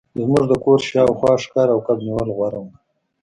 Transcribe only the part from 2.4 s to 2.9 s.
وو